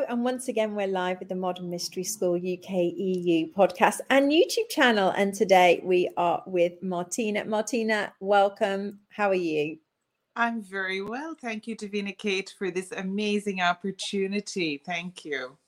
[0.00, 4.70] And once again, we're live with the Modern Mystery School UK EU podcast and YouTube
[4.70, 5.12] channel.
[5.14, 7.44] And today we are with Martina.
[7.44, 9.00] Martina, welcome.
[9.10, 9.76] How are you?
[10.34, 11.34] I'm very well.
[11.38, 14.82] Thank you, Davina Kate, for this amazing opportunity.
[14.84, 15.58] Thank you.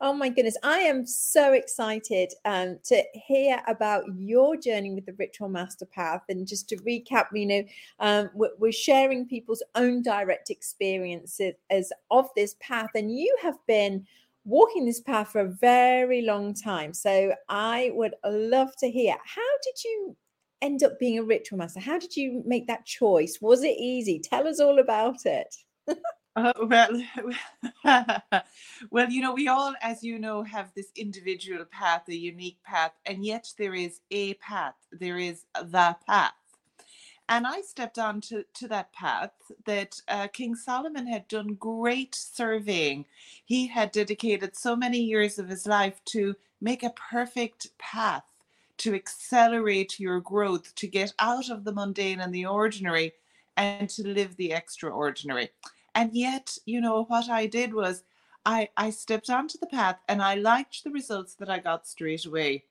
[0.00, 5.12] Oh my goodness, I am so excited um, to hear about your journey with the
[5.14, 6.22] Ritual Master Path.
[6.28, 7.64] And just to recap, you know,
[8.00, 14.06] um, we're, sharing people's own direct experiences as of this path, and you have been
[14.44, 16.94] walking this path for a very long time.
[16.94, 20.16] So I would love to hear how did you
[20.62, 21.80] end up being a ritual master?
[21.80, 23.38] How did you make that choice?
[23.40, 24.18] Was it easy?
[24.20, 25.54] Tell us all about it.
[26.38, 27.02] Uh, well,
[28.90, 32.92] well, you know, we all, as you know, have this individual path, a unique path,
[33.06, 34.74] and yet there is a path.
[34.92, 36.32] There is the path.
[37.28, 39.32] And I stepped onto to, that path
[39.66, 43.04] that uh, King Solomon had done great surveying.
[43.44, 48.24] He had dedicated so many years of his life to make a perfect path,
[48.78, 53.12] to accelerate your growth, to get out of the mundane and the ordinary,
[53.58, 55.50] and to live the extraordinary
[55.94, 58.02] and yet you know what i did was
[58.44, 62.24] i i stepped onto the path and i liked the results that i got straight
[62.24, 62.64] away.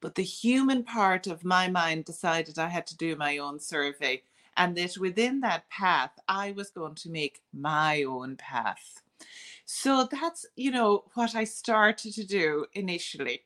[0.00, 4.22] But the human part of my mind decided i had to do my own survey
[4.56, 9.02] and that within that path i was going to make my own path.
[9.64, 13.42] So that's you know what i started to do initially.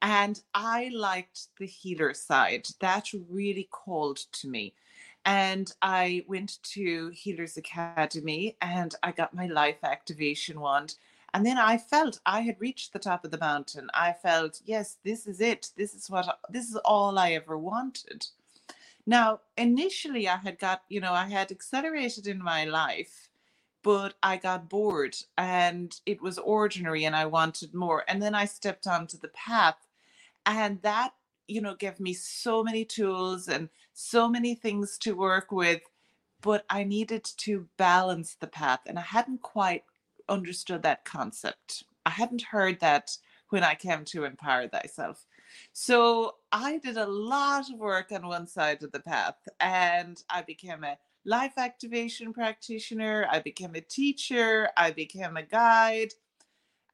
[0.00, 2.66] And i liked the healer side.
[2.80, 4.74] That really called to me
[5.24, 10.96] and I went to Healers Academy and I got my life activation wand.
[11.34, 13.90] And then I felt I had reached the top of the mountain.
[13.92, 15.70] I felt, yes, this is it.
[15.76, 18.26] This is what, this is all I ever wanted.
[19.06, 23.28] Now, initially, I had got, you know, I had accelerated in my life,
[23.82, 28.04] but I got bored and it was ordinary and I wanted more.
[28.08, 29.86] And then I stepped onto the path
[30.46, 31.12] and that
[31.48, 35.82] you know give me so many tools and so many things to work with
[36.42, 39.82] but i needed to balance the path and i hadn't quite
[40.28, 41.84] understood that concept.
[42.06, 43.16] I hadn't heard that
[43.50, 45.26] when i came to empower thyself.
[45.72, 50.42] So i did a lot of work on one side of the path and i
[50.42, 56.12] became a life activation practitioner i became a teacher i became a guide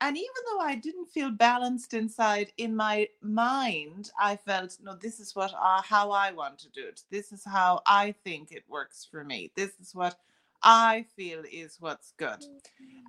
[0.05, 5.19] and even though I didn't feel balanced inside, in my mind, I felt, no, this
[5.19, 7.01] is what uh, how I want to do it.
[7.11, 9.51] This is how I think it works for me.
[9.57, 10.17] This is what
[10.63, 12.45] I feel is what's good.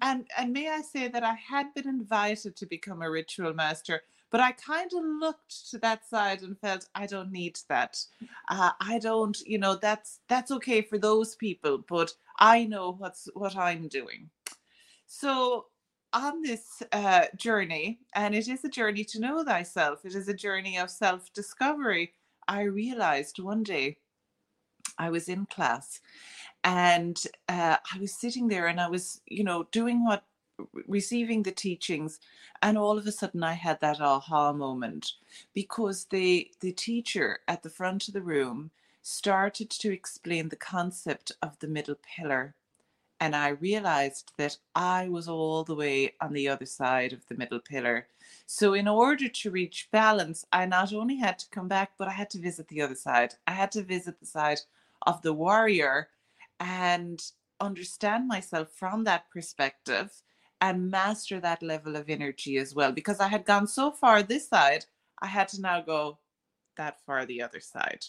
[0.02, 4.04] And and may I say that I had been invited to become a ritual master,
[4.32, 7.98] but I kind of looked to that side and felt I don't need that.
[8.48, 13.28] Uh, I don't, you know, that's that's okay for those people, but I know what's
[13.34, 14.30] what I'm doing.
[15.08, 15.66] So
[16.16, 20.34] on this uh, journey, and it is a journey to know thyself, it is a
[20.34, 22.14] journey of self discovery.
[22.48, 23.98] I realized one day
[24.98, 26.00] I was in class
[26.64, 30.24] and uh, I was sitting there and I was, you know, doing what
[30.88, 32.20] receiving the teachings
[32.62, 35.12] and all of a sudden i had that aha moment
[35.54, 38.72] because the the teacher at the front of the room
[39.02, 42.56] started to explain the concept of the middle pillar
[43.20, 47.36] and I realized that I was all the way on the other side of the
[47.36, 48.08] middle pillar.
[48.46, 52.12] So, in order to reach balance, I not only had to come back, but I
[52.12, 53.34] had to visit the other side.
[53.48, 54.60] I had to visit the side
[55.08, 56.10] of the warrior
[56.60, 57.22] and
[57.60, 60.12] understand myself from that perspective
[60.62, 62.92] and master that level of energy as well.
[62.92, 64.86] Because I had gone so far this side,
[65.22, 66.20] I had to now go
[66.78, 68.06] that far the other side.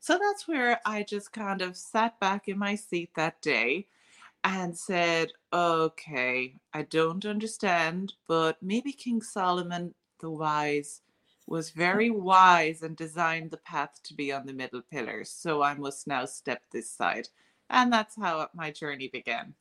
[0.00, 3.86] So that's where I just kind of sat back in my seat that day
[4.44, 11.00] and said, okay, I don't understand, but maybe King Solomon the wise
[11.46, 15.24] was very wise and designed the path to be on the middle pillar.
[15.24, 17.28] So I must now step this side.
[17.70, 19.54] And that's how my journey began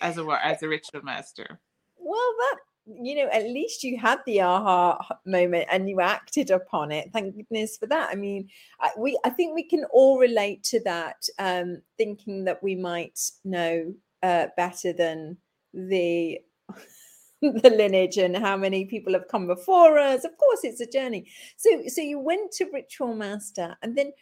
[0.00, 1.60] as a as a ritual master.
[1.98, 2.56] Well, that
[2.86, 7.10] you know, at least you had the aha moment and you acted upon it.
[7.12, 8.08] Thank goodness for that.
[8.10, 8.48] I mean,
[8.80, 13.20] I, we I think we can all relate to that, um, thinking that we might
[13.44, 15.36] know uh, better than
[15.72, 16.38] the
[17.42, 20.24] the lineage and how many people have come before us.
[20.24, 21.26] Of course, it's a journey.
[21.56, 24.12] So, so you went to Ritual Master, and then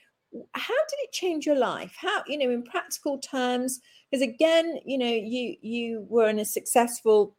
[0.53, 1.97] how did it change your life?
[1.99, 3.81] How, you know, in practical terms,
[4.11, 7.35] because again, you know, you you were in a successful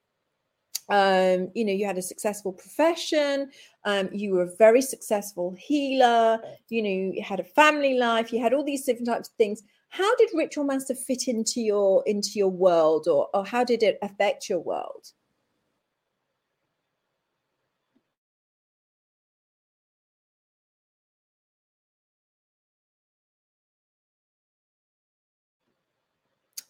[0.90, 3.52] um, you know, you had a successful profession,
[3.86, 6.40] um, you were a very successful healer,
[6.70, 9.62] you know, you had a family life, you had all these different types of things.
[9.90, 13.98] How did Ritual Master fit into your into your world, or or how did it
[14.02, 15.14] affect your world?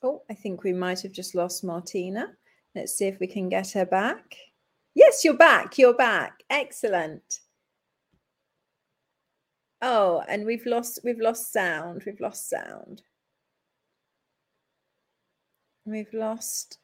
[0.01, 2.33] Oh, I think we might have just lost Martina.
[2.75, 4.35] Let's see if we can get her back.
[4.95, 5.77] Yes, you're back.
[5.77, 6.43] You're back.
[6.49, 7.41] Excellent.
[9.81, 12.03] Oh, and we've lost we've lost sound.
[12.05, 13.01] We've lost sound.
[15.85, 16.77] We've lost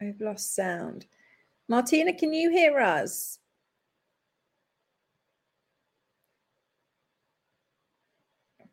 [0.00, 1.06] we've lost sound.
[1.68, 3.38] Martina, can you hear us?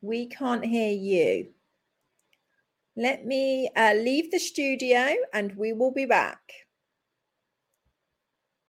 [0.01, 1.47] We can't hear you.
[2.95, 6.39] Let me uh, leave the studio and we will be back.